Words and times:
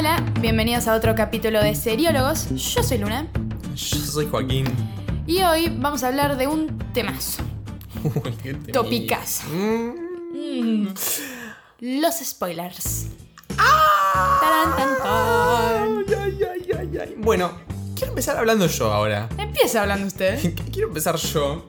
Hola, 0.00 0.24
bienvenidos 0.40 0.88
a 0.88 0.94
otro 0.94 1.14
capítulo 1.14 1.62
de 1.62 1.74
Seriólogos. 1.74 2.48
Yo 2.54 2.82
soy 2.82 2.96
Luna 2.96 3.26
Yo 3.76 3.98
soy 3.98 4.26
Joaquín. 4.30 4.64
y 5.26 5.42
hoy 5.42 5.70
vamos 5.76 6.02
a 6.02 6.08
hablar 6.08 6.38
de 6.38 6.46
un 6.46 6.78
temazo. 6.94 7.42
Uy. 8.02 8.72
Topicazo. 8.72 9.46
Mm. 9.50 10.86
Los 11.80 12.14
spoilers. 12.24 13.08
Taran, 13.58 14.74
tan, 14.74 14.98
tan. 15.02 16.04
Ay, 16.08 16.14
ay, 16.18 16.38
ay, 16.50 16.70
ay, 16.78 16.98
ay. 16.98 17.14
Bueno, 17.18 17.52
quiero 17.94 18.12
empezar 18.12 18.38
hablando 18.38 18.68
yo 18.68 18.90
ahora. 18.90 19.28
Empieza 19.36 19.82
hablando 19.82 20.06
usted. 20.06 20.54
Quiero 20.72 20.88
empezar 20.88 21.16
yo 21.16 21.68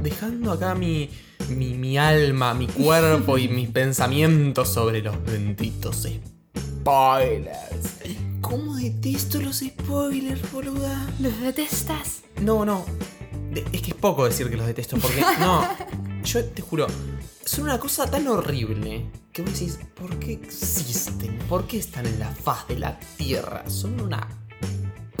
dejando 0.00 0.52
acá 0.52 0.76
mi, 0.76 1.10
mi, 1.48 1.74
mi 1.74 1.98
alma, 1.98 2.54
mi 2.54 2.68
cuerpo 2.68 3.36
y 3.36 3.48
mis 3.48 3.68
pensamientos 3.72 4.72
sobre 4.72 5.02
los 5.02 5.20
benditos 5.24 5.96
spoilers. 5.96 6.37
¿Cómo 8.40 8.76
detesto 8.76 9.40
los 9.40 9.58
spoilers, 9.58 10.50
boluda? 10.52 11.06
¿Los 11.20 11.38
detestas? 11.40 12.22
No, 12.40 12.64
no. 12.64 12.84
De- 13.50 13.64
es 13.72 13.82
que 13.82 13.90
es 13.90 13.94
poco 13.96 14.24
decir 14.24 14.48
que 14.48 14.56
los 14.56 14.66
detesto, 14.66 14.96
porque 14.98 15.20
no. 15.40 15.64
Yo 16.24 16.44
te 16.44 16.62
juro, 16.62 16.86
son 17.44 17.64
una 17.64 17.78
cosa 17.78 18.10
tan 18.10 18.26
horrible 18.28 19.06
que 19.32 19.42
vos 19.42 19.52
decís, 19.52 19.78
¿por 19.94 20.16
qué 20.18 20.32
existen? 20.34 21.38
¿Por 21.48 21.66
qué 21.66 21.78
están 21.78 22.06
en 22.06 22.18
la 22.18 22.28
faz 22.30 22.66
de 22.68 22.78
la 22.78 22.98
tierra? 23.16 23.68
Son 23.68 23.98
una 24.00 24.26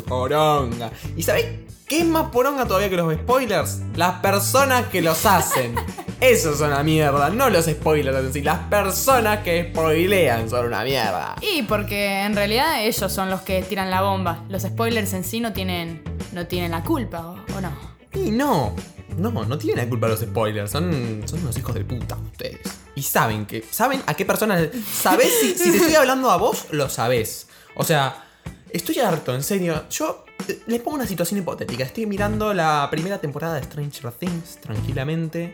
poronga. 0.06 0.90
¿Y 1.16 1.22
sabés 1.22 1.46
qué 1.86 2.00
es 2.00 2.06
más 2.06 2.30
poronga 2.30 2.66
todavía 2.66 2.90
que 2.90 2.96
los 2.96 3.14
spoilers? 3.14 3.80
Las 3.96 4.20
personas 4.20 4.86
que 4.88 5.02
los 5.02 5.24
hacen. 5.26 5.74
Esos 6.20 6.58
son 6.58 6.72
una 6.72 6.82
mierda, 6.82 7.30
no 7.30 7.48
los 7.48 7.66
spoilers 7.66 8.18
en 8.18 8.32
sí. 8.32 8.42
Las 8.42 8.58
personas 8.68 9.44
que 9.44 9.70
spoilean 9.70 10.50
son 10.50 10.66
una 10.66 10.82
mierda. 10.82 11.36
Y 11.40 11.62
porque 11.62 12.22
en 12.22 12.34
realidad 12.34 12.82
ellos 12.84 13.12
son 13.12 13.30
los 13.30 13.42
que 13.42 13.62
tiran 13.62 13.88
la 13.88 14.02
bomba. 14.02 14.44
Los 14.48 14.62
spoilers 14.62 15.12
en 15.12 15.22
sí 15.22 15.38
no 15.38 15.52
tienen, 15.52 16.02
no 16.32 16.48
tienen 16.48 16.72
la 16.72 16.82
culpa, 16.82 17.24
¿o, 17.24 17.56
o 17.56 17.60
no? 17.60 17.70
Y 18.14 18.32
no, 18.32 18.74
no, 19.16 19.30
no 19.30 19.58
tienen 19.58 19.84
la 19.84 19.88
culpa 19.88 20.08
los 20.08 20.18
spoilers, 20.18 20.72
son, 20.72 21.22
son 21.24 21.40
unos 21.40 21.56
hijos 21.56 21.72
de 21.74 21.84
puta 21.84 22.16
ustedes. 22.16 22.62
Y 22.96 23.02
saben 23.02 23.46
que, 23.46 23.64
saben 23.70 24.02
a 24.06 24.14
qué 24.14 24.24
personas, 24.24 24.68
sabés 24.92 25.32
si, 25.40 25.54
si 25.54 25.70
te 25.70 25.76
estoy 25.76 25.94
hablando 25.96 26.32
a 26.32 26.36
vos, 26.36 26.66
lo 26.72 26.88
sabés. 26.88 27.46
O 27.76 27.84
sea, 27.84 28.24
estoy 28.70 28.98
harto, 28.98 29.36
en 29.36 29.44
serio. 29.44 29.84
Yo 29.88 30.24
eh, 30.48 30.62
les 30.66 30.80
pongo 30.80 30.96
una 30.96 31.06
situación 31.06 31.38
hipotética. 31.38 31.84
Estoy 31.84 32.06
mirando 32.06 32.52
la 32.52 32.88
primera 32.90 33.18
temporada 33.18 33.54
de 33.54 33.62
Stranger 33.62 34.10
Things 34.10 34.58
tranquilamente. 34.60 35.52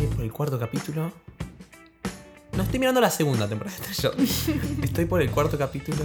Estoy 0.00 0.06
por 0.16 0.24
el 0.24 0.32
cuarto 0.32 0.58
capítulo. 0.58 1.12
No, 2.52 2.62
estoy 2.62 2.78
mirando 2.78 3.00
la 3.00 3.10
segunda 3.10 3.46
temporada 3.48 3.76
de 3.86 3.94
Stranger. 3.94 4.26
Estoy 4.82 5.04
por 5.04 5.20
el 5.22 5.30
cuarto 5.30 5.58
capítulo. 5.58 6.04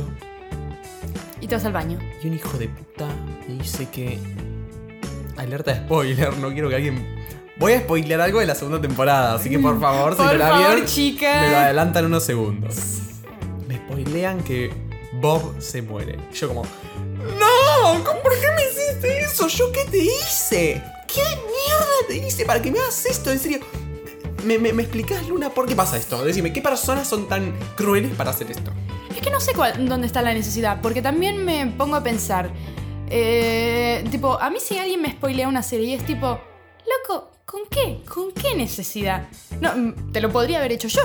Y 1.41 1.47
te 1.47 1.55
vas 1.55 1.65
al 1.65 1.73
baño. 1.73 1.99
Y 2.23 2.27
un 2.27 2.33
hijo 2.33 2.57
de 2.57 2.67
puta 2.67 3.07
me 3.47 3.55
dice 3.61 3.87
que. 3.89 4.19
Alerta 5.37 5.73
de 5.73 5.79
spoiler, 5.85 6.37
no 6.37 6.49
quiero 6.51 6.69
que 6.69 6.75
alguien. 6.75 7.15
Voy 7.57 7.73
a 7.73 7.79
spoilear 7.79 8.19
algo 8.21 8.39
de 8.41 8.45
la 8.47 8.55
segunda 8.55 8.81
temporada, 8.81 9.35
así 9.35 9.49
que 9.49 9.59
por 9.59 9.79
favor, 9.79 10.11
si 10.13 10.17
Por 10.17 10.25
no 10.27 10.33
la 10.33 10.49
favor, 10.49 10.67
vieron, 10.71 10.85
chica. 10.85 11.41
me 11.41 11.49
lo 11.51 11.57
adelantan 11.57 12.05
unos 12.05 12.23
segundos. 12.23 12.75
Me 13.67 13.77
spoilean 13.77 14.41
que 14.43 14.73
Bob 15.13 15.61
se 15.61 15.81
muere. 15.81 16.17
Yo 16.33 16.49
como. 16.49 16.63
¡No! 16.63 18.03
¿cómo- 18.03 18.21
¿Por 18.21 18.33
qué 18.33 18.47
me 18.55 18.61
hiciste 18.69 19.19
eso? 19.21 19.47
¿Yo 19.47 19.71
qué 19.71 19.85
te 19.85 19.97
hice? 19.99 20.83
¿Qué 21.07 21.21
mierda 21.21 22.07
te 22.09 22.17
hice 22.27 22.45
para 22.45 22.61
que 22.61 22.71
me 22.71 22.79
hagas 22.79 23.05
esto? 23.05 23.31
En 23.31 23.39
serio. 23.39 23.59
¿Me, 24.45 24.59
me, 24.59 24.73
me 24.73 24.83
explicás, 24.83 25.27
Luna, 25.27 25.49
por 25.49 25.65
qué 25.67 25.75
pasa 25.75 25.97
esto? 25.97 26.23
Decime, 26.23 26.53
¿qué 26.53 26.61
personas 26.61 27.07
son 27.07 27.27
tan 27.27 27.53
crueles 27.75 28.13
para 28.15 28.29
hacer 28.29 28.51
esto? 28.51 28.71
Es 29.15 29.21
que 29.21 29.31
no 29.31 29.39
sé 29.39 29.53
cuál- 29.53 29.87
dónde 29.89 30.07
está 30.07 30.21
la 30.21 30.33
necesidad, 30.33 30.81
porque 30.81 31.01
también 31.01 31.43
me 31.43 31.65
pongo 31.67 31.95
a 31.95 32.03
pensar. 32.03 32.51
eh, 33.09 34.03
tipo, 34.09 34.39
a 34.41 34.49
mí 34.49 34.57
si 34.59 34.77
alguien 34.79 35.01
me 35.01 35.11
spoilea 35.11 35.47
una 35.47 35.61
serie 35.63 35.87
y 35.89 35.93
es 35.93 36.03
tipo, 36.05 36.39
loco, 37.07 37.31
¿con 37.45 37.61
qué? 37.69 38.01
¿Con 38.07 38.31
qué 38.31 38.55
necesidad? 38.55 39.27
No, 39.61 39.93
te 40.11 40.21
lo 40.21 40.31
podría 40.31 40.57
haber 40.57 40.71
hecho 40.71 40.87
yo. 40.87 41.01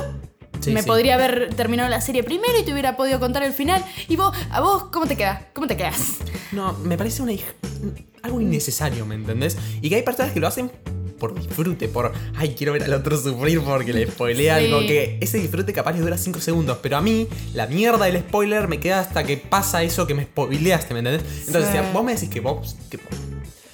Sí, 0.60 0.70
me 0.72 0.80
sí. 0.82 0.86
podría 0.86 1.14
haber 1.14 1.54
terminado 1.54 1.88
la 1.90 2.00
serie 2.00 2.22
primero 2.22 2.58
y 2.58 2.62
te 2.64 2.72
hubiera 2.72 2.96
podido 2.96 3.20
contar 3.20 3.42
el 3.42 3.52
final. 3.52 3.84
Y 4.08 4.16
vos, 4.16 4.34
¿a 4.50 4.60
vos 4.60 4.84
cómo 4.92 5.06
te 5.06 5.16
queda? 5.16 5.48
¿Cómo 5.54 5.66
te 5.66 5.76
quedas? 5.76 6.16
No, 6.52 6.72
me 6.84 6.96
parece 6.98 7.22
una 7.22 7.32
algo 8.22 8.40
innecesario, 8.40 9.06
¿me 9.06 9.14
entendés? 9.14 9.56
Y 9.80 9.88
que 9.88 9.96
hay 9.96 10.02
personas 10.02 10.32
que 10.32 10.40
lo 10.40 10.46
hacen 10.48 10.70
por 11.20 11.34
disfrute, 11.40 11.86
por, 11.86 12.12
ay, 12.34 12.56
quiero 12.58 12.72
ver 12.72 12.82
al 12.82 12.94
otro 12.94 13.16
sufrir 13.16 13.60
porque 13.60 13.92
le 13.92 14.08
spoileé 14.10 14.42
Sí. 14.46 14.48
algo, 14.64 14.80
que 14.80 15.18
ese 15.20 15.38
disfrute 15.38 15.72
capaz 15.72 15.92
le 15.92 16.00
dura 16.00 16.18
5 16.18 16.40
segundos, 16.40 16.78
pero 16.82 16.96
a 16.96 17.00
mí 17.00 17.28
la 17.54 17.68
mierda 17.68 18.06
del 18.06 18.18
spoiler 18.18 18.66
me 18.66 18.80
queda 18.80 18.98
hasta 18.98 19.22
que 19.22 19.36
pasa 19.36 19.84
eso 19.84 20.08
que 20.08 20.14
me 20.14 20.24
spoileaste, 20.24 20.94
¿me 20.94 20.98
entendés? 21.00 21.22
Entonces, 21.46 21.70
Sí. 21.70 21.78
si 21.78 21.92
vos 21.92 22.02
me 22.02 22.14
decís 22.14 22.28
que 22.28 22.40
vos... 22.40 22.76
que- 22.90 22.98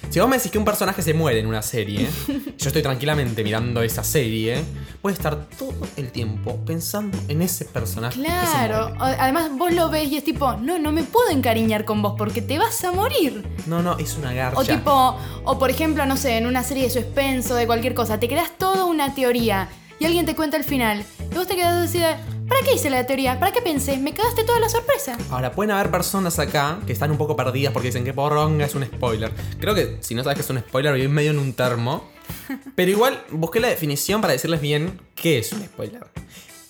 si 0.09 0.19
vos 0.19 0.29
me 0.29 0.37
decís 0.37 0.51
que 0.51 0.57
un 0.57 0.65
personaje 0.65 1.01
se 1.01 1.13
muere 1.13 1.39
en 1.39 1.47
una 1.47 1.61
serie, 1.61 2.07
yo 2.57 2.67
estoy 2.67 2.81
tranquilamente 2.81 3.43
mirando 3.43 3.81
esa 3.81 4.03
serie, 4.03 4.63
voy 5.01 5.11
a 5.11 5.15
estar 5.15 5.47
todo 5.57 5.75
el 5.95 6.11
tiempo 6.11 6.57
pensando 6.65 7.17
en 7.27 7.41
ese 7.41 7.65
personaje. 7.65 8.19
que 8.19 8.25
se 8.25 8.31
Claro, 8.31 8.89
muere. 8.95 9.15
o- 9.15 9.21
además 9.21 9.49
vos 9.57 9.73
lo 9.73 9.89
ves 9.89 10.09
y 10.11 10.17
es 10.17 10.23
tipo, 10.23 10.53
no, 10.57 10.79
no 10.79 10.91
me 10.91 11.03
puedo 11.03 11.29
encariñar 11.29 11.85
con 11.85 12.01
vos 12.01 12.15
porque 12.17 12.41
te 12.41 12.57
vas 12.57 12.83
a 12.83 12.91
morir. 12.91 13.47
No, 13.67 13.81
no, 13.83 13.97
es 13.97 14.15
una 14.17 14.33
garcha. 14.33 14.59
O 14.59 14.63
tipo, 14.65 15.17
o 15.43 15.59
por 15.59 15.69
ejemplo, 15.69 16.05
no 16.05 16.17
sé, 16.17 16.37
en 16.37 16.47
una 16.47 16.63
serie 16.63 16.83
de 16.83 16.89
suspenso, 16.89 17.55
de 17.55 17.67
cualquier 17.67 17.93
cosa, 17.93 18.19
te 18.19 18.27
creas 18.27 18.51
toda 18.57 18.85
una 18.85 19.13
teoría 19.13 19.69
y 19.99 20.05
alguien 20.05 20.25
te 20.25 20.35
cuenta 20.35 20.57
el 20.57 20.63
final. 20.63 21.03
Y 21.31 21.35
vos 21.35 21.47
te 21.47 21.55
quedas 21.55 21.89
así 21.89 21.99
de, 21.99 22.15
¿para 22.47 22.61
qué 22.61 22.73
hice 22.75 22.89
la 22.89 23.05
teoría? 23.05 23.39
¿Para 23.39 23.51
qué 23.51 23.61
pensé? 23.61 23.97
Me 23.97 24.13
cagaste 24.13 24.43
toda 24.43 24.59
la 24.59 24.69
sorpresa. 24.69 25.17
Ahora, 25.29 25.51
pueden 25.51 25.71
haber 25.71 25.91
personas 25.91 26.39
acá 26.39 26.79
que 26.85 26.93
están 26.93 27.11
un 27.11 27.17
poco 27.17 27.35
perdidas 27.35 27.73
porque 27.73 27.87
dicen 27.89 28.03
que 28.03 28.13
poronga 28.13 28.65
es 28.65 28.75
un 28.75 28.85
spoiler. 28.85 29.31
Creo 29.59 29.75
que 29.75 29.97
si 30.01 30.15
no 30.15 30.23
sabes 30.23 30.37
que 30.37 30.41
es 30.41 30.49
un 30.49 30.59
spoiler, 30.59 30.93
vivís 30.93 31.09
medio 31.09 31.31
en 31.31 31.39
un 31.39 31.53
termo. 31.53 32.09
Pero 32.75 32.91
igual 32.91 33.23
busqué 33.31 33.59
la 33.59 33.67
definición 33.67 34.21
para 34.21 34.33
decirles 34.33 34.61
bien 34.61 34.99
qué 35.15 35.39
es 35.39 35.51
un 35.53 35.63
spoiler. 35.63 36.05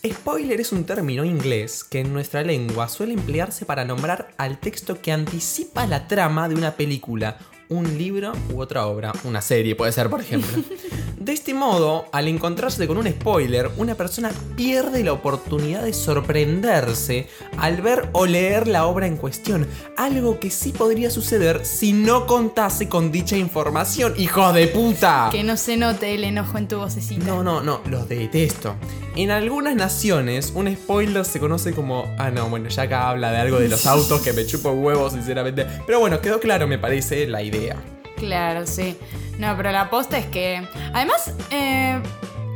Spoiler 0.06 0.62
es 0.62 0.72
un 0.72 0.86
término 0.86 1.26
inglés 1.26 1.84
que 1.84 2.00
en 2.00 2.14
nuestra 2.14 2.44
lengua 2.44 2.88
suele 2.88 3.14
emplearse 3.14 3.66
para 3.66 3.84
nombrar 3.84 4.30
al 4.38 4.60
texto 4.60 5.02
que 5.02 5.12
anticipa 5.12 5.86
la 5.86 6.08
trama 6.08 6.48
de 6.48 6.56
una 6.56 6.76
película, 6.76 7.38
un 7.70 7.98
libro 7.98 8.34
u 8.54 8.62
otra 8.62 8.88
obra, 8.88 9.14
una 9.24 9.42
serie 9.42 9.76
puede 9.76 9.92
ser 9.92 10.10
por 10.10 10.22
ejemplo. 10.22 10.64
De 11.18 11.34
este 11.34 11.54
modo, 11.54 12.06
al 12.14 12.30
encontrarse 12.30 12.88
con 12.88 12.98
un 12.98 13.08
spoiler, 13.08 13.70
una 13.76 13.96
persona 13.96 14.32
pierde 14.56 15.04
la 15.04 15.12
oportunidad 15.12 15.84
de 15.84 15.92
sorprenderse 15.92 17.28
al 17.58 17.82
ver 17.82 18.08
o 18.14 18.26
leer 18.26 18.68
la 18.68 18.86
obra 18.86 19.08
en 19.08 19.18
cuestión, 19.18 19.68
algo 19.98 20.40
que 20.40 20.50
sí 20.50 20.72
podría 20.72 21.10
suceder 21.10 21.66
si 21.66 21.92
no 21.92 22.28
contase 22.28 22.88
con 22.88 23.12
dicha 23.12 23.36
información, 23.36 24.14
¡hijos 24.16 24.54
de 24.54 24.68
puta! 24.68 25.28
Que 25.30 25.44
no 25.44 25.58
se 25.58 25.76
note 25.76 26.14
el 26.16 26.24
enojo 26.24 26.58
en 26.60 26.70
tu 26.70 26.78
vocecita. 26.78 27.26
No, 27.26 27.44
no, 27.44 27.62
no, 27.62 27.82
los 27.90 28.08
detesto. 28.08 28.76
En 29.18 29.32
algunas 29.32 29.76
naciones, 29.76 30.52
un 30.54 30.72
spoiler 30.72 31.26
se 31.26 31.40
conoce 31.40 31.74
como. 31.74 32.06
Ah, 32.20 32.30
no, 32.30 32.50
bueno, 32.50 32.70
ya 32.70 32.84
acá 32.84 33.10
habla 33.10 33.32
de 33.32 33.38
algo 33.38 33.58
de 33.58 33.68
los 33.68 33.88
autos 33.88 34.22
que 34.22 34.32
me 34.32 34.46
chupo 34.46 34.70
huevos, 34.70 35.14
sinceramente. 35.14 35.66
Pero 35.88 36.00
bueno, 36.00 36.22
quedó 36.22 36.40
claro, 36.40 36.68
me 36.68 36.78
parece, 36.78 37.26
la 37.26 37.42
idea. 37.42 37.78
Claro, 38.18 38.68
sí. 38.68 38.96
No, 39.40 39.58
pero 39.58 39.72
la 39.72 39.90
posta 39.90 40.20
es 40.20 40.28
que. 40.28 40.62
Además, 40.94 41.32
eh, 41.50 42.00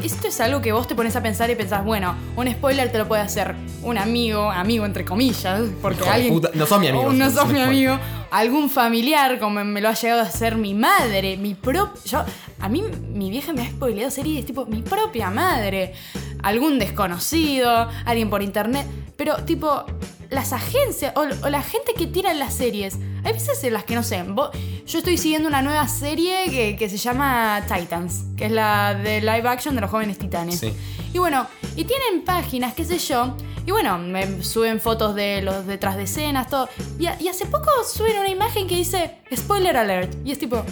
esto 0.03 0.27
es 0.27 0.39
algo 0.39 0.61
que 0.61 0.71
vos 0.71 0.87
te 0.87 0.93
pones 0.93 1.15
a 1.15 1.23
pensar 1.23 1.49
y 1.49 1.55
pensás, 1.55 1.83
bueno, 1.83 2.15
un 2.35 2.51
spoiler 2.51 2.91
te 2.91 2.99
lo 2.99 3.07
puede 3.07 3.23
hacer 3.23 3.55
un 3.81 3.97
amigo, 3.97 4.51
amigo 4.51 4.85
entre 4.85 5.03
comillas, 5.03 5.61
porque 5.81 6.01
Hijo 6.01 6.11
alguien. 6.11 6.33
puta, 6.33 6.51
no 6.53 6.65
son 6.67 6.81
mi 6.81 6.87
amigo, 6.89 7.11
no 7.11 7.27
un 7.27 7.53
mi 7.53 7.61
amigo. 7.61 7.97
Algún 8.29 8.69
familiar, 8.69 9.39
como 9.39 9.63
me 9.63 9.81
lo 9.81 9.89
ha 9.89 9.93
llegado 9.93 10.21
a 10.21 10.25
hacer 10.25 10.55
mi 10.55 10.73
madre, 10.73 11.37
mi 11.37 11.53
propia. 11.55 12.01
Yo. 12.05 12.23
A 12.59 12.69
mí, 12.69 12.83
mi 13.11 13.29
vieja 13.31 13.51
me 13.53 13.63
ha 13.63 13.69
spoileado 13.69 14.11
series 14.11 14.45
tipo 14.45 14.65
mi 14.67 14.81
propia 14.83 15.29
madre. 15.31 15.93
Algún 16.43 16.79
desconocido, 16.79 17.89
alguien 18.05 18.29
por 18.29 18.41
internet. 18.41 18.85
Pero, 19.17 19.37
tipo, 19.45 19.83
las 20.29 20.53
agencias 20.53 21.13
o, 21.15 21.21
o 21.45 21.49
la 21.49 21.61
gente 21.61 21.93
que 21.95 22.07
tira 22.07 22.33
las 22.33 22.53
series. 22.53 22.97
Hay 23.23 23.33
veces 23.33 23.63
en 23.63 23.73
las 23.73 23.83
que 23.83 23.95
no 23.95 24.03
sé. 24.03 24.23
vos- 24.23 24.49
yo 24.85 24.97
estoy 24.99 25.17
siguiendo 25.17 25.47
una 25.47 25.61
nueva 25.61 25.87
serie 25.87 26.45
que, 26.49 26.75
que 26.75 26.89
se 26.89 26.97
llama 26.97 27.61
Titans, 27.67 28.23
que 28.35 28.45
es 28.45 28.51
la 28.51 28.93
de 28.95 29.21
live 29.21 29.47
action 29.47 29.75
de 29.75 29.81
los 29.81 29.89
jóvenes 29.91 30.17
titanes. 30.17 30.59
Sí. 30.59 30.73
Y 31.13 31.19
bueno, 31.19 31.45
y 31.75 31.83
tienen 31.85 32.23
páginas, 32.25 32.73
qué 32.73 32.83
sé 32.85 32.97
yo. 32.97 33.35
Y 33.65 33.69
bueno, 33.71 33.99
me 33.99 34.41
suben 34.43 34.79
fotos 34.81 35.13
de 35.13 35.43
los 35.43 35.67
detrás 35.67 35.95
de 35.97 36.03
escenas, 36.03 36.49
todo. 36.49 36.67
Y, 36.97 37.05
a- 37.05 37.21
y 37.21 37.27
hace 37.27 37.45
poco 37.45 37.69
suben 37.87 38.17
una 38.17 38.29
imagen 38.29 38.67
que 38.67 38.75
dice 38.75 39.17
spoiler 39.35 39.77
alert. 39.77 40.15
Y 40.25 40.31
es 40.31 40.39
tipo, 40.39 40.63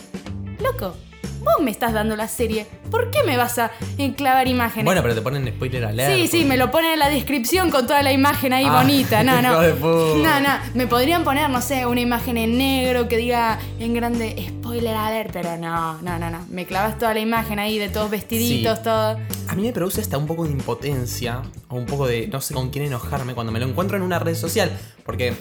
loco, 0.63 0.95
vos 1.39 1.55
me 1.61 1.71
estás 1.71 1.93
dando 1.93 2.15
la 2.15 2.27
serie. 2.27 2.65
¿Por 2.91 3.11
qué 3.11 3.23
me 3.23 3.37
vas 3.37 3.57
a 3.59 3.71
enclavar 3.97 4.47
imágenes? 4.47 4.85
Bueno, 4.85 5.01
pero 5.01 5.15
te 5.15 5.21
ponen 5.21 5.47
spoiler 5.47 5.85
alert. 5.85 6.13
Sí, 6.13 6.27
sí, 6.27 6.45
me 6.45 6.57
lo 6.57 6.71
ponen 6.71 6.93
en 6.93 6.99
la 6.99 7.09
descripción 7.09 7.69
con 7.71 7.85
toda 7.87 8.01
la 8.03 8.11
imagen 8.11 8.53
ahí 8.53 8.65
Ah, 8.67 8.81
bonita. 8.81 9.23
No, 9.23 9.41
no. 9.41 9.61
No, 9.61 10.39
no. 10.39 10.49
Me 10.73 10.87
podrían 10.87 11.23
poner, 11.23 11.49
no 11.49 11.61
sé, 11.61 11.85
una 11.85 12.01
imagen 12.01 12.37
en 12.37 12.57
negro 12.57 13.07
que 13.07 13.17
diga 13.17 13.59
en 13.79 13.93
grande 13.93 14.35
spoiler 14.49 14.95
alert, 14.95 15.31
pero 15.33 15.57
no, 15.57 16.01
no, 16.01 16.19
no, 16.19 16.29
no. 16.29 16.45
Me 16.49 16.65
clavas 16.65 16.97
toda 16.97 17.13
la 17.13 17.19
imagen 17.19 17.59
ahí 17.59 17.77
de 17.77 17.89
todos 17.89 18.09
vestiditos, 18.09 18.77
Sí. 18.79 18.83
todo. 18.83 19.17
A 19.47 19.55
mí 19.55 19.63
me 19.63 19.71
produce 19.73 20.01
hasta 20.01 20.17
un 20.17 20.27
poco 20.27 20.43
de 20.45 20.51
impotencia 20.51 21.41
o 21.69 21.75
un 21.75 21.85
poco 21.85 22.05
de 22.07 22.27
no 22.27 22.39
sé 22.41 22.53
con 22.53 22.69
quién 22.69 22.85
enojarme 22.85 23.33
cuando 23.33 23.51
me 23.51 23.59
lo 23.59 23.65
encuentro 23.65 23.97
en 23.97 24.03
una 24.03 24.19
red 24.19 24.35
social. 24.35 24.71
Porque, 25.05 25.33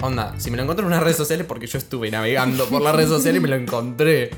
onda, 0.00 0.34
si 0.38 0.50
me 0.50 0.56
lo 0.56 0.62
encuentro 0.64 0.84
en 0.86 0.92
una 0.92 1.00
red 1.00 1.14
social 1.14 1.40
es 1.40 1.46
porque 1.46 1.66
yo 1.68 1.78
estuve 1.78 2.10
navegando 2.10 2.66
por 2.66 2.82
la 2.82 2.92
red 2.92 3.06
social 3.08 3.36
y 3.36 3.40
me 3.40 3.48
lo 3.48 3.56
encontré. 3.56 4.30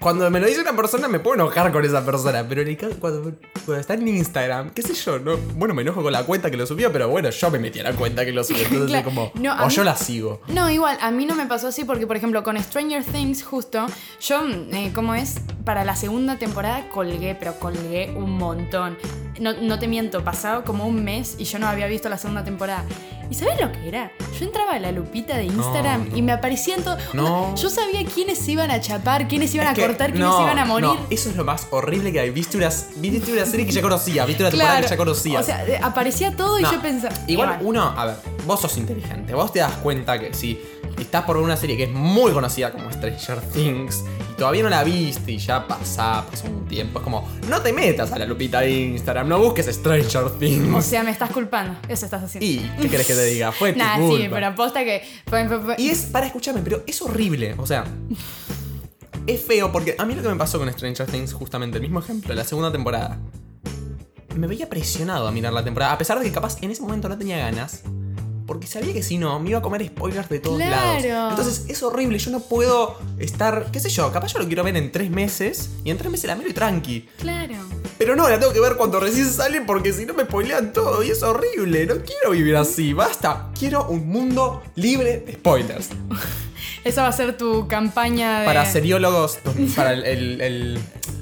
Cuando 0.00 0.30
me 0.30 0.40
lo 0.40 0.46
dice 0.46 0.60
una 0.60 0.76
persona 0.76 1.08
me 1.08 1.18
puedo 1.18 1.34
enojar 1.36 1.72
con 1.72 1.84
esa 1.84 2.04
persona, 2.04 2.44
pero 2.48 2.62
en 2.62 2.68
el 2.68 2.76
caso- 2.76 2.96
cuando, 3.00 3.32
cuando 3.64 3.76
está 3.80 3.94
en 3.94 4.06
Instagram, 4.06 4.70
qué 4.70 4.82
sé 4.82 4.94
yo, 4.94 5.18
no, 5.18 5.36
bueno, 5.54 5.74
me 5.74 5.82
enojo 5.82 6.02
con 6.02 6.12
la 6.12 6.24
cuenta 6.24 6.50
que 6.50 6.56
lo 6.56 6.66
subió, 6.66 6.92
pero 6.92 7.08
bueno, 7.08 7.30
yo 7.30 7.50
me 7.50 7.58
metí 7.58 7.80
a 7.80 7.84
la 7.84 7.92
cuenta 7.92 8.24
que 8.24 8.32
lo 8.32 8.44
subió, 8.44 8.62
entonces 8.64 8.88
Claro. 8.90 9.04
como, 9.04 9.32
No, 9.34 9.54
o 9.62 9.66
mí- 9.68 9.72
yo 9.74 9.84
la 9.84 9.96
sigo. 9.96 10.42
No, 10.48 10.70
igual, 10.70 10.98
a 11.00 11.10
mí 11.10 11.24
no 11.26 11.34
me 11.34 11.46
pasó 11.46 11.68
así 11.68 11.84
porque, 11.84 12.06
por 12.06 12.16
ejemplo, 12.16 12.42
con 12.44 12.56
Stranger 12.62 13.04
Things, 13.04 13.42
justo, 13.42 13.86
yo, 14.20 14.40
eh, 14.72 14.92
¿cómo 14.94 15.14
es? 15.14 15.36
Para 15.64 15.84
la 15.84 15.96
segunda 15.96 16.36
temporada 16.38 16.88
colgué, 16.90 17.34
pero 17.34 17.54
colgué 17.58 18.12
un 18.16 18.36
montón. 18.36 18.96
No, 19.40 19.52
no 19.54 19.78
te 19.78 19.86
miento, 19.88 20.22
pasaba 20.24 20.62
como 20.64 20.86
un 20.86 21.04
mes 21.04 21.34
y 21.38 21.44
yo 21.44 21.58
no 21.58 21.66
había 21.66 21.86
visto 21.86 22.08
la 22.08 22.16
segunda 22.16 22.42
temporada. 22.44 22.84
¿Y 23.30 23.34
sabes 23.34 23.60
lo 23.60 23.72
que 23.72 23.88
era? 23.88 24.12
Yo 24.38 24.46
entraba 24.46 24.74
a 24.74 24.78
la 24.78 24.92
lupita 24.92 25.36
de 25.36 25.44
Instagram 25.44 26.10
no. 26.10 26.16
y 26.16 26.22
me 26.22 26.32
aparecían 26.32 26.82
todo. 26.82 26.96
No. 27.12 27.54
Yo 27.56 27.68
sabía 27.70 28.04
quiénes 28.04 28.38
se 28.38 28.52
iban 28.52 28.70
a 28.70 28.80
chapar, 28.80 29.26
quiénes 29.28 29.54
iban 29.54 29.66
Es 29.66 29.72
a 29.72 29.74
que, 29.74 29.86
cortar, 29.86 30.12
quiénes 30.12 30.32
iban 30.40 30.58
a 30.58 30.64
morir. 30.64 30.90
eso 31.10 31.30
es 31.30 31.36
lo 31.36 31.44
más 31.44 31.66
horrible 31.70 32.12
que 32.12 32.20
hay. 32.20 32.30
Viste 32.30 32.56
una, 32.56 32.70
viste 32.96 33.32
una 33.32 33.46
serie 33.46 33.66
que 33.66 33.72
ya 33.72 33.82
conocía, 33.82 34.24
viste 34.26 34.42
una 34.42 34.50
temporada 34.50 34.82
que 34.82 34.88
ya 34.88 34.96
conocía. 34.96 35.40
O 35.40 35.42
sea, 35.42 35.66
eh, 35.66 35.80
aparecía 35.82 36.36
todo 36.36 36.58
y 36.58 36.62
yo 36.62 36.80
pensaba. 36.80 37.14
Igual 37.26 37.58
uno, 37.62 37.82
a 37.96 38.06
ver, 38.06 38.16
vos 38.46 38.60
sos 38.60 38.76
inteligente. 38.76 39.34
Vos 39.34 39.52
te 39.52 39.58
das 39.60 39.72
cuenta 39.76 40.18
que 40.18 40.32
si 40.34 40.60
estás 41.02 41.24
por 41.24 41.36
ver 41.36 41.44
una 41.44 41.56
serie 41.56 41.76
que 41.76 41.84
es 41.84 41.90
muy 41.90 42.32
conocida 42.32 42.72
como 42.72 42.90
Stranger 42.90 43.40
Things 43.52 44.04
y 44.30 44.34
todavía 44.34 44.62
no 44.62 44.68
la 44.68 44.84
viste 44.84 45.32
y 45.32 45.38
ya 45.38 45.66
pasa, 45.66 46.24
pasó 46.30 46.46
un 46.46 46.66
tiempo, 46.66 46.98
es 46.98 47.04
como, 47.04 47.28
no 47.48 47.60
te 47.60 47.72
metas 47.72 48.12
a 48.12 48.18
la 48.18 48.26
lupita 48.26 48.60
de 48.60 48.70
Instagram, 48.70 49.28
no 49.28 49.38
busques 49.38 49.66
Stranger 49.66 50.30
Things. 50.38 50.74
O 50.74 50.82
sea, 50.82 51.02
me 51.02 51.10
estás 51.10 51.30
culpando. 51.30 51.78
Eso 51.88 52.04
estás 52.04 52.22
haciendo. 52.22 52.46
¿Y 52.46 52.68
qué 52.80 52.88
querés 52.88 53.06
que 53.06 53.14
te 53.14 53.24
diga? 53.24 53.52
Fue 53.52 53.72
tu 53.74 53.78
Nah, 53.78 53.96
sí, 53.96 54.28
pero 54.30 54.46
aposta 54.46 54.84
que. 54.84 55.02
Y 55.78 55.88
es, 55.88 56.06
para 56.06 56.26
escucharme, 56.26 56.60
pero 56.62 56.82
es 56.86 57.00
horrible. 57.02 57.54
O 57.58 57.66
sea, 57.66 57.84
es 59.26 59.40
feo 59.40 59.72
porque 59.72 59.96
a 59.98 60.04
mí 60.04 60.14
lo 60.14 60.22
que 60.22 60.28
me 60.28 60.36
pasó 60.36 60.58
con 60.58 60.70
Stranger 60.72 61.06
Things, 61.06 61.32
justamente 61.32 61.78
el 61.78 61.82
mismo 61.82 62.00
ejemplo, 62.00 62.34
la 62.34 62.44
segunda 62.44 62.72
temporada. 62.72 63.18
Me 64.36 64.46
veía 64.46 64.68
presionado 64.68 65.26
a 65.26 65.32
mirar 65.32 65.52
la 65.52 65.64
temporada, 65.64 65.92
a 65.92 65.98
pesar 65.98 66.18
de 66.18 66.26
que 66.26 66.32
capaz 66.32 66.62
en 66.62 66.70
ese 66.70 66.82
momento 66.82 67.08
no 67.08 67.16
tenía 67.16 67.38
ganas. 67.38 67.82
Porque 68.46 68.66
sabía 68.68 68.92
que 68.92 69.02
si 69.02 69.18
no, 69.18 69.40
me 69.40 69.50
iba 69.50 69.58
a 69.58 69.62
comer 69.62 69.84
spoilers 69.86 70.28
de 70.28 70.38
todos 70.38 70.56
Claro. 70.58 70.76
lados. 71.08 71.30
Entonces 71.30 71.64
es 71.68 71.82
horrible, 71.82 72.16
yo 72.18 72.30
no 72.30 72.40
puedo 72.40 72.96
estar, 73.18 73.70
qué 73.72 73.80
sé 73.80 73.88
yo, 73.90 74.12
capaz 74.12 74.32
yo 74.32 74.38
lo 74.38 74.46
quiero 74.46 74.62
ver 74.62 74.76
en 74.76 74.92
tres 74.92 75.10
meses 75.10 75.70
y 75.84 75.90
en 75.90 75.98
tres 75.98 76.10
meses 76.12 76.26
la 76.28 76.36
miro 76.36 76.48
y 76.48 76.52
tranqui. 76.52 77.08
Claro. 77.18 77.54
Pero 77.98 78.14
no, 78.14 78.28
la 78.28 78.38
tengo 78.38 78.52
que 78.52 78.60
ver 78.60 78.76
cuando 78.76 79.00
recién 79.00 79.30
sale 79.32 79.62
porque 79.62 79.92
si 79.92 80.06
no 80.06 80.14
me 80.14 80.24
spoilean 80.24 80.72
todo 80.72 81.02
y 81.02 81.10
es 81.10 81.22
horrible. 81.22 81.86
No 81.86 81.94
quiero 81.96 82.30
vivir 82.30 82.54
así, 82.56 82.92
basta. 82.92 83.50
Quiero 83.58 83.86
un 83.88 84.06
mundo 84.08 84.62
libre 84.76 85.18
de 85.26 85.32
spoilers. 85.32 85.88
Esa 86.84 87.02
va 87.02 87.08
a 87.08 87.12
ser 87.12 87.36
tu 87.36 87.66
campaña 87.66 88.40
de. 88.40 88.46
Para 88.46 88.64
seriólogos, 88.64 89.38
para 89.74 89.92
el, 89.92 90.04
el- 90.04 90.40
el- 90.40 90.78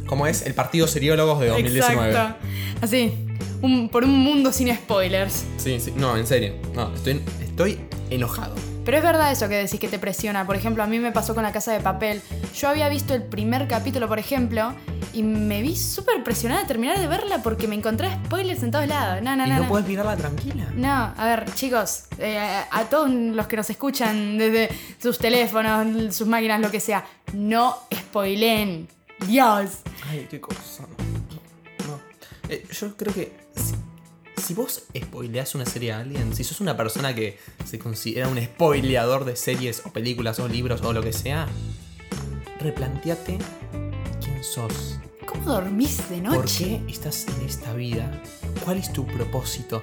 ¿Cómo 0.07 0.27
es? 0.27 0.43
El 0.43 0.55
partido 0.55 0.87
seriólogos 0.87 1.41
de 1.41 1.49
2019. 1.49 2.11
Exacto. 2.11 2.37
Así. 2.83 3.15
un- 3.63 3.89
por 3.89 4.05
un 4.05 4.19
mundo 4.19 4.53
sin 4.53 4.75
spoilers. 4.75 5.45
Sí, 5.57 5.81
sí. 5.81 5.93
No, 5.97 6.17
en 6.19 6.27
serio. 6.27 6.53
No, 6.75 6.95
estoy, 6.95 7.23
estoy 7.43 7.81
enojado. 8.11 8.55
Pero 8.85 8.99
es 8.99 9.03
verdad 9.03 9.33
eso 9.33 9.49
que 9.49 9.55
decís 9.57 9.81
que 9.81 9.89
te 9.89 9.99
presiona. 9.99 10.47
Por 10.47 10.57
ejemplo, 10.57 10.83
a 10.83 10.87
mí 10.87 10.99
me 10.99 11.11
pasó 11.13 11.35
con 11.35 11.43
la 11.43 11.53
casa 11.53 11.73
de 11.73 11.81
papel. 11.81 12.21
Yo 12.55 12.69
había 12.69 12.91
visto 12.91 13.15
el 13.15 13.23
primer 13.23 13.67
capítulo, 13.67 14.07
por 14.07 14.19
ejemplo, 14.19 14.75
y 15.15 15.23
me 15.23 15.63
vi 15.63 15.75
súper 15.77 16.23
presionada 16.23 16.61
de 16.61 16.67
terminar 16.69 16.99
de 16.99 17.07
verla 17.07 17.43
porque 17.43 17.67
me 17.67 17.75
encontré 17.77 18.11
spoilers 18.27 18.63
en 18.63 18.71
todos 18.71 18.87
lados. 18.87 19.23
No, 19.23 19.35
no, 19.35 19.47
y 19.47 19.49
no. 19.49 19.55
no, 19.57 19.63
no. 19.63 19.69
puedes 19.71 19.89
mirarla 19.89 20.17
tranquila. 20.17 20.67
No, 20.75 21.15
a 21.17 21.25
ver, 21.27 21.47
chicos, 21.55 22.05
eh, 22.19 22.39
a 22.71 22.85
todos 22.91 23.09
los 23.11 23.47
que 23.47 23.57
nos 23.57 23.71
escuchan 23.71 24.37
desde 24.37 24.69
sus 25.03 25.17
teléfonos, 25.17 26.15
sus 26.15 26.27
máquinas, 26.27 26.61
lo 26.61 26.71
que 26.71 26.81
sea, 26.81 27.07
no 27.33 27.79
spoileen. 27.95 28.89
Dios. 29.27 29.71
Ay, 30.09 30.27
qué 30.31 30.41
cosa. 30.41 30.87
No. 31.79 31.87
no. 31.87 32.01
Eh, 32.49 32.67
yo 32.71 32.97
creo 32.97 33.15
que 33.15 33.33
si, 33.57 33.75
si 34.43 34.55
vos 34.55 34.85
spoileás 34.97 35.55
una 35.55 35.67
serie 35.67 35.93
a 35.93 36.01
alguien, 36.01 36.35
si 36.35 36.45
sos 36.45 36.61
una 36.61 36.77
persona 36.77 37.15
que 37.15 37.39
se 37.65 37.79
considera 37.79 38.29
un 38.29 38.43
spoileador 38.43 39.25
de 39.25 39.37
series 39.37 39.83
o 39.87 39.93
películas 39.93 40.39
o 40.39 40.49
libros 40.49 40.83
o 40.83 40.93
lo 40.93 41.03
que 41.03 41.13
sea, 41.13 41.47
replanteate 42.61 43.39
quién 44.23 44.45
sos. 44.45 44.99
¿Cómo 45.27 45.53
dormís 45.53 46.09
de 46.11 46.21
noche? 46.21 46.37
¿Por 46.37 46.87
qué 46.87 46.93
estás 46.93 47.27
en 47.29 47.47
esta 47.47 47.75
vida? 47.75 48.23
¿Cuál 48.65 48.79
es 48.79 48.93
tu 48.93 49.07
propósito? 49.07 49.83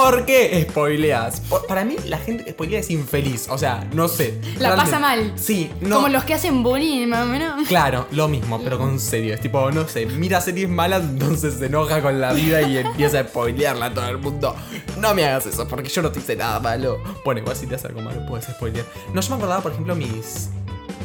¿Por 0.00 0.24
qué 0.26 0.66
spoileas? 0.70 1.40
Por- 1.40 1.66
para 1.66 1.84
mí, 1.84 1.96
la 2.06 2.18
gente 2.18 2.44
que 2.44 2.52
spoilea 2.52 2.80
es 2.80 2.90
infeliz. 2.90 3.46
O 3.50 3.58
sea, 3.58 3.86
no 3.92 4.06
sé. 4.08 4.38
La 4.58 4.70
Realmente- 4.70 4.76
pasa 4.84 4.98
mal. 5.00 5.32
Sí, 5.36 5.70
no. 5.80 5.96
Como 5.96 6.08
los 6.08 6.24
que 6.24 6.34
hacen 6.34 6.62
bullying, 6.62 7.06
más 7.08 7.24
o 7.24 7.26
menos. 7.26 7.66
Claro, 7.68 8.06
lo 8.12 8.28
mismo, 8.28 8.60
pero 8.62 8.78
con 8.78 8.98
serio. 9.00 9.34
Es 9.34 9.40
tipo, 9.40 9.70
no 9.70 9.88
sé, 9.88 10.06
mira 10.06 10.40
series 10.40 10.68
malas, 10.68 11.02
entonces 11.02 11.54
se 11.54 11.66
enoja 11.66 12.00
con 12.00 12.20
la 12.20 12.32
vida 12.32 12.62
y 12.62 12.78
empieza 12.78 13.20
a 13.20 13.24
spoilearla 13.24 13.86
a 13.86 13.94
todo 13.94 14.08
el 14.08 14.18
mundo. 14.18 14.54
No 14.98 15.14
me 15.14 15.24
hagas 15.26 15.46
eso, 15.46 15.66
porque 15.66 15.88
yo 15.88 16.00
no 16.02 16.10
te 16.10 16.20
hice 16.20 16.36
nada 16.36 16.60
malo. 16.60 16.98
Bueno, 17.24 17.40
igual 17.40 17.56
si 17.56 17.66
te 17.66 17.74
haces 17.74 17.86
algo 17.86 18.00
malo, 18.02 18.24
puedes 18.26 18.46
spoilear. 18.46 18.86
No, 19.12 19.20
yo 19.20 19.30
me 19.30 19.36
acordaba, 19.36 19.62
por 19.62 19.72
ejemplo, 19.72 19.94
mis, 19.94 20.48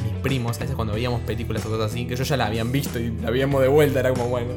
mis 0.04 0.13
primos, 0.22 0.57
a 0.57 0.60
veces 0.62 0.75
cuando 0.75 0.94
veíamos 0.94 1.22
películas 1.22 1.66
o 1.66 1.69
cosas 1.69 1.92
así, 1.92 2.06
que 2.06 2.16
yo 2.16 2.24
ya 2.24 2.38
la 2.38 2.45
habían 2.45 2.72
visto 2.72 3.00
y 3.00 3.10
la 3.22 3.30
veíamos 3.31 3.62
de 3.62 3.68
vuelta, 3.68 4.00
era 4.01 4.10
como, 4.12 4.28
bueno. 4.28 4.54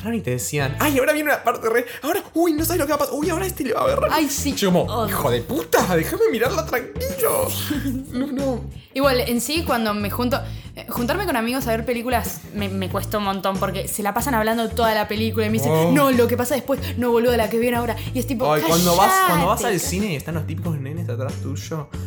Agarraron 0.00 0.18
y 0.18 0.22
te 0.22 0.30
decían, 0.30 0.76
ay, 0.80 0.98
ahora 0.98 1.12
viene 1.12 1.28
una 1.30 1.44
parte 1.44 1.68
re. 1.68 1.84
Ahora, 2.02 2.22
uy, 2.32 2.54
no 2.54 2.64
sabes 2.64 2.80
lo 2.80 2.86
que 2.86 2.90
va 2.92 2.96
a 2.96 2.98
pasar. 3.00 3.14
Uy, 3.14 3.28
ahora 3.28 3.44
este 3.46 3.64
le 3.64 3.74
va 3.74 3.82
a 3.82 3.86
ver. 3.86 3.98
Ay, 4.10 4.28
sí. 4.30 4.54
Yo 4.54 4.72
como, 4.72 4.84
Oh. 4.90 5.06
hijo 5.06 5.30
de 5.30 5.42
puta, 5.42 5.94
déjame 5.94 6.22
mirarla 6.32 6.64
tranquilo. 6.64 7.48
No, 8.10 8.26
no. 8.26 8.60
Igual, 8.94 9.20
en 9.20 9.40
sí, 9.40 9.62
cuando 9.64 9.92
me 9.94 10.10
junto. 10.10 10.40
eh, 10.74 10.86
Juntarme 10.88 11.26
con 11.26 11.36
amigos 11.36 11.66
a 11.66 11.70
ver 11.70 11.84
películas 11.84 12.40
me, 12.54 12.68
me 12.68 12.88
cuesta 12.88 13.18
un 13.18 13.24
montón 13.24 13.56
porque 13.58 13.86
se 13.88 14.02
la 14.02 14.14
pasan 14.14 14.34
hablando 14.34 14.68
toda 14.70 14.94
la 14.94 15.06
película 15.06 15.46
y 15.46 15.50
me 15.50 15.58
dicen, 15.58 15.70
Oh. 15.72 15.92
no, 15.92 16.10
lo 16.10 16.26
que 16.26 16.36
pasa 16.36 16.54
después, 16.54 16.80
no 16.96 17.10
boludo, 17.10 17.36
la 17.36 17.48
que 17.50 17.58
viene 17.58 17.76
ahora. 17.76 17.94
Y 18.14 18.18
es 18.18 18.26
tipo. 18.26 18.50
Ay, 18.52 18.62
cuando 18.66 18.96
vas, 18.96 19.12
cuando 19.28 19.46
vas 19.48 19.64
al 19.64 19.78
cine 19.78 20.12
y 20.14 20.16
están 20.16 20.34
los 20.34 20.46
típicos 20.46 20.78
nenes 20.80 21.08
atrás 21.10 21.34
tuyo. 21.42 21.88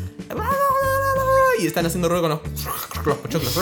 Y 1.60 1.68
están 1.68 1.86
haciendo 1.86 2.10
ruido 2.10 2.24
con 2.24 2.32
los, 2.32 2.40
los 3.06 3.18
pochoclos. 3.18 3.54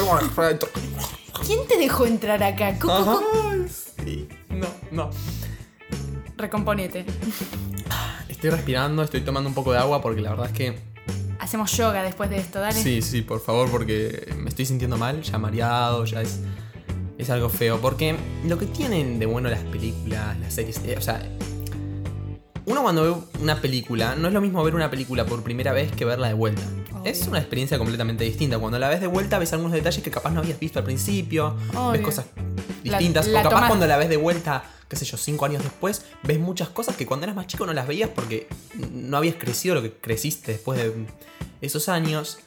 ¿Quién 1.45 1.67
te 1.67 1.77
dejó 1.77 2.05
entrar 2.05 2.41
acá? 2.43 2.67
Ay, 2.67 3.65
sí. 3.69 4.27
No, 4.49 4.67
no. 4.91 5.09
Recomponete. 6.37 7.05
Estoy 8.29 8.49
respirando, 8.49 9.03
estoy 9.03 9.21
tomando 9.21 9.49
un 9.49 9.55
poco 9.55 9.71
de 9.71 9.79
agua 9.79 10.01
porque 10.01 10.21
la 10.21 10.31
verdad 10.31 10.47
es 10.47 10.53
que. 10.53 10.79
Hacemos 11.39 11.75
yoga 11.75 12.03
después 12.03 12.29
de 12.29 12.37
esto, 12.37 12.59
dale. 12.59 12.81
Sí, 12.81 13.01
sí, 13.01 13.21
por 13.21 13.39
favor, 13.41 13.69
porque 13.69 14.33
me 14.37 14.49
estoy 14.49 14.65
sintiendo 14.65 14.97
mal, 14.97 15.21
ya 15.21 15.37
mareado, 15.37 16.05
ya 16.05 16.21
es. 16.21 16.39
Es 17.17 17.29
algo 17.29 17.49
feo. 17.49 17.79
Porque 17.79 18.15
lo 18.47 18.57
que 18.57 18.65
tienen 18.65 19.19
de 19.19 19.25
bueno 19.27 19.49
las 19.49 19.59
películas, 19.65 20.37
las 20.39 20.53
series. 20.53 20.77
eh, 20.85 20.95
o 20.97 21.01
sea. 21.01 21.21
Uno 22.71 22.83
cuando 22.83 23.03
ve 23.03 23.41
una 23.41 23.59
película, 23.59 24.15
no 24.15 24.29
es 24.29 24.33
lo 24.33 24.39
mismo 24.39 24.63
ver 24.63 24.75
una 24.75 24.89
película 24.89 25.25
por 25.25 25.43
primera 25.43 25.73
vez 25.73 25.91
que 25.91 26.05
verla 26.05 26.29
de 26.29 26.33
vuelta. 26.35 26.61
Obvio. 26.93 27.11
Es 27.11 27.27
una 27.27 27.39
experiencia 27.39 27.77
completamente 27.77 28.23
distinta. 28.23 28.59
Cuando 28.59 28.79
la 28.79 28.87
ves 28.87 29.01
de 29.01 29.07
vuelta 29.07 29.37
ves 29.39 29.51
algunos 29.51 29.73
detalles 29.73 30.01
que 30.01 30.09
capaz 30.09 30.31
no 30.31 30.39
habías 30.39 30.57
visto 30.57 30.79
al 30.79 30.85
principio, 30.85 31.57
ves 31.91 31.99
cosas 31.99 32.27
distintas. 32.81 33.27
la 33.27 33.41
o 33.41 33.43
capaz 33.43 33.67
cuando 33.67 33.85
la 33.87 33.97
ves 33.97 34.07
de 34.07 34.15
vuelta, 34.15 34.63
qué 34.87 34.95
sé 34.95 35.03
yo, 35.03 35.17
cinco 35.17 35.43
años 35.43 35.63
después, 35.63 36.05
ves 36.23 36.39
muchas 36.39 36.69
cosas 36.69 36.95
que 36.95 37.05
cuando 37.05 37.25
eras 37.25 37.35
más 37.35 37.47
chico 37.47 37.65
no 37.65 37.73
las 37.73 37.89
veías 37.89 38.09
porque 38.09 38.47
no 38.93 39.17
habías 39.17 39.35
crecido 39.35 39.75
lo 39.75 39.81
que 39.81 39.91
creciste 39.91 40.53
después 40.53 40.79
de 40.79 41.07
esos 41.59 41.89
años. 41.89 42.39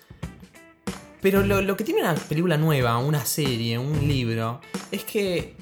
Pero 1.21 1.43
lo, 1.43 1.61
lo 1.61 1.77
que 1.77 1.85
tiene 1.85 2.01
una 2.01 2.15
película 2.15 2.57
nueva, 2.57 2.97
una 2.97 3.27
serie, 3.27 3.77
un 3.77 4.09
libro, 4.09 4.63
es 4.91 5.05
que 5.05 5.55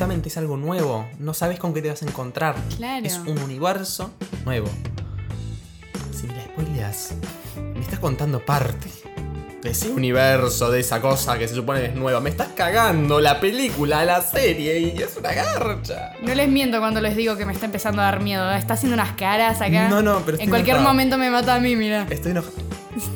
justamente 0.00 0.30
es 0.30 0.38
algo 0.38 0.56
nuevo. 0.56 1.06
No 1.18 1.34
sabes 1.34 1.58
con 1.58 1.74
qué 1.74 1.82
te 1.82 1.90
vas 1.90 2.02
a 2.02 2.06
encontrar. 2.06 2.54
Claro. 2.78 3.04
Es 3.04 3.18
un 3.18 3.36
universo 3.36 4.10
nuevo. 4.46 4.66
Si 6.10 6.26
me 6.26 6.34
la 6.36 6.44
spoileas, 6.44 7.12
me 7.74 7.80
estás 7.80 7.98
contando 7.98 8.42
parte 8.42 8.88
de 9.62 9.68
ese 9.68 9.90
universo, 9.90 10.70
de 10.70 10.80
esa 10.80 11.02
cosa 11.02 11.38
que 11.38 11.46
se 11.46 11.54
supone 11.54 11.80
que 11.80 11.86
es 11.88 11.94
nueva. 11.94 12.18
Me 12.22 12.30
estás 12.30 12.48
cagando 12.56 13.20
la 13.20 13.40
película, 13.40 14.02
la 14.06 14.22
serie, 14.22 14.78
y 14.78 15.02
es 15.02 15.18
una 15.18 15.34
garcha. 15.34 16.14
No 16.22 16.34
les 16.34 16.48
miento 16.48 16.80
cuando 16.80 17.02
les 17.02 17.14
digo 17.14 17.36
que 17.36 17.44
me 17.44 17.52
está 17.52 17.66
empezando 17.66 18.00
a 18.00 18.06
dar 18.06 18.22
miedo. 18.22 18.50
Está 18.52 18.72
haciendo 18.72 18.94
unas 18.94 19.12
caras 19.16 19.60
acá. 19.60 19.90
No, 19.90 20.00
no, 20.00 20.20
pero 20.20 20.36
estoy 20.36 20.44
En 20.44 20.48
cualquier 20.48 20.76
enojado. 20.76 20.94
momento 20.94 21.18
me 21.18 21.28
mata 21.28 21.56
a 21.56 21.60
mí, 21.60 21.76
mira. 21.76 22.06
Estoy 22.08 22.30
enojado. 22.30 22.54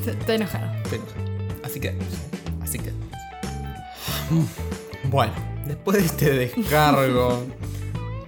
Estoy 0.07 0.35
enojado. 0.37 0.67
Estoy 0.85 0.99
enojado. 0.99 1.25
Así 1.65 1.81
que. 1.81 1.97
Así 2.63 2.79
que. 2.79 2.93
Bueno, 5.05 5.33
después 5.67 5.99
de 5.99 6.05
este 6.05 6.31
descargo. 6.31 7.45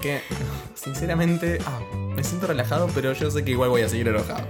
que. 0.01 0.21
Sinceramente. 0.75 1.59
Ah, 1.67 1.81
me 2.15 2.25
siento 2.25 2.47
relajado, 2.47 2.89
pero 2.95 3.13
yo 3.13 3.31
sé 3.31 3.45
que 3.45 3.51
igual 3.51 3.71
voy 3.71 3.83
a 3.83 3.89
seguir 3.89 4.09
enojado. 4.09 4.47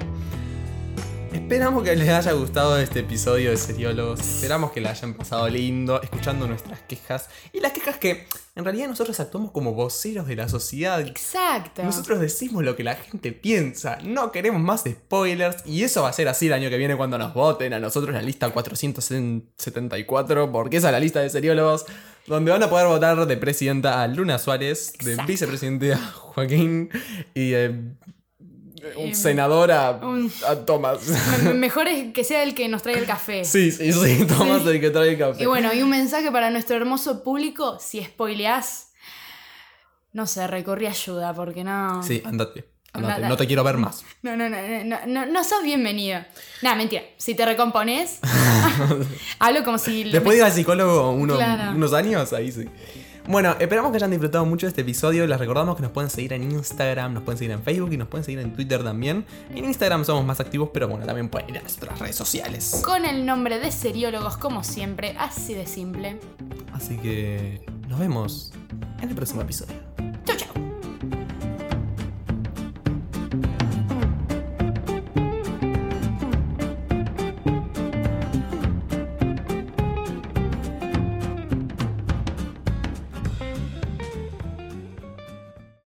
Esperamos 1.37 1.85
que 1.85 1.95
les 1.95 2.09
haya 2.09 2.33
gustado 2.33 2.79
este 2.79 3.01
episodio 3.01 3.51
de 3.51 3.59
Seriólogos. 3.59 4.21
Esperamos 4.21 4.73
que 4.73 4.81
la 4.81 4.91
hayan 4.91 5.13
pasado 5.13 5.47
lindo, 5.51 6.01
escuchando 6.01 6.47
nuestras 6.47 6.81
quejas. 6.81 7.29
Y 7.53 7.61
las 7.61 7.73
quejas 7.73 7.99
que 7.99 8.27
en 8.55 8.65
realidad 8.65 8.89
nosotros 8.89 9.21
actuamos 9.21 9.51
como 9.51 9.75
voceros 9.75 10.27
de 10.27 10.35
la 10.35 10.49
sociedad. 10.49 10.99
Exacto. 11.03 11.85
Nosotros 11.85 12.21
decimos 12.21 12.65
lo 12.65 12.75
que 12.75 12.85
la 12.85 12.95
gente 12.95 13.33
piensa, 13.33 13.99
no 14.03 14.33
queremos 14.33 14.63
más 14.63 14.85
spoilers 14.91 15.59
y 15.67 15.83
eso 15.83 16.03
va 16.03 16.09
a 16.09 16.13
ser 16.15 16.27
así 16.29 16.47
el 16.47 16.55
año 16.55 16.71
que 16.71 16.79
viene 16.79 16.97
cuando 16.97 17.19
nos 17.19 17.35
voten 17.35 17.75
a 17.75 17.81
nosotros 17.81 18.09
en 18.09 18.17
la 18.17 18.23
lista 18.23 18.49
474, 18.49 20.51
porque 20.51 20.79
esa 20.79 20.89
es 20.89 20.93
la 20.93 21.01
lista 21.01 21.21
de 21.21 21.29
seriólogos, 21.29 21.85
donde 22.27 22.51
van 22.51 22.63
a 22.63 22.71
poder 22.71 22.87
votar 22.87 23.27
de 23.27 23.37
presidenta 23.37 24.03
a 24.03 24.09
Luna 24.09 24.39
Suárez, 24.39 24.95
de 25.05 25.11
Exacto. 25.11 25.31
vicepresidente 25.31 25.93
a 25.93 25.99
Joaquín 25.99 26.89
y 27.35 27.51
de 27.51 27.93
un 28.97 29.09
Em, 29.09 29.15
senador 29.15 29.73
a, 29.73 29.91
un- 29.93 30.33
a 30.49 30.55
Tomás. 30.57 31.01
Me- 31.43 31.55
Mejor 31.67 31.89
es 31.89 32.13
que 32.13 32.25
sea 32.25 32.43
el 32.43 32.55
que 32.55 32.69
nos 32.69 32.83
traiga 32.83 33.01
el 33.01 33.07
café. 33.07 33.45
Sí, 33.45 33.71
sí, 33.73 33.93
sí, 33.93 34.25
Tomás 34.27 34.63
Sí. 34.63 34.69
el 34.69 34.81
que 34.81 34.91
trae 34.91 35.11
el 35.11 35.19
café. 35.19 35.43
Y 35.43 35.47
bueno, 35.47 35.73
y 35.75 35.83
un 35.83 35.91
mensaje 35.91 36.31
para 36.31 36.51
nuestro 36.51 36.77
hermoso 36.77 37.23
público, 37.23 37.79
si 37.81 38.03
spoileás, 38.05 38.89
no 40.13 40.27
sé, 40.27 40.47
recorrí 40.47 40.87
ayuda, 40.87 41.35
porque 41.35 41.63
no... 41.65 42.03
Sí, 42.03 42.23
andate, 42.25 42.65
andate, 42.93 43.29
no 43.29 43.37
te 43.37 43.47
quiero 43.47 43.63
ver 43.65 43.77
más. 43.77 44.05
No, 44.23 44.35
no, 44.37 44.49
no, 44.49 44.57
no, 44.85 44.99
no, 45.07 45.27
no 45.27 45.45
sos 45.45 45.63
bienvenido. 45.63 46.21
Nada, 46.63 46.77
mentira. 46.77 47.03
Si 47.19 47.35
te 47.35 47.45
recompones, 47.45 48.21
hablo 49.39 49.65
como 49.65 49.79
si... 49.79 50.05
Después 50.05 50.35
de 50.35 50.39
ir 50.39 50.45
al 50.45 50.53
psicólogo 50.53 51.17
Claro. 51.37 51.73
unos 51.73 51.93
años, 51.93 52.33
ahí 52.33 52.51
sí. 52.53 52.65
Bueno, 53.29 53.57
esperamos 53.59 53.91
que 53.91 53.97
hayan 53.97 54.11
disfrutado 54.11 54.45
mucho 54.45 54.67
de 54.67 54.69
este 54.69 54.83
episodio. 54.83 55.27
Les 55.27 55.39
recordamos 55.39 55.75
que 55.77 55.83
nos 55.83 55.91
pueden 55.91 56.11
seguir 56.11 56.33
en 56.33 56.45
Instagram, 56.45 57.13
nos 57.13 57.25
pueden 57.25 57.39
seguir 57.39 57.53
en 57.53 57.63
Facebook 57.63 57.93
y 57.93 57.97
nos 57.97 58.09
pueden 58.09 58.25
seguir 58.25 58.39
en 58.39 58.53
Twitter 58.53 58.85
también. 58.85 59.27
En 59.51 59.65
Instagram 59.65 60.05
somos 60.05 60.25
más 60.25 60.39
activos, 60.39 60.71
pero 60.73 60.87
bueno, 60.89 61.05
también 61.07 61.29
pueden 61.29 61.51
ir 61.51 61.59
a 61.59 61.61
nuestras 61.61 61.99
redes 61.99 62.15
sociales. 62.15 62.83
Con 62.85 63.05
el 63.05 63.27
nombre 63.27 63.59
de 63.59 63.73
seriólogos, 63.73 64.37
como 64.37 64.63
siempre, 64.63 65.17
así 65.19 65.55
de 65.55 65.67
simple. 65.67 66.21
Así 66.73 66.97
que 66.99 67.65
nos 67.89 67.99
vemos 67.99 68.53
en 69.03 69.09
el 69.09 69.15
próximo 69.17 69.43
episodio. 69.43 69.86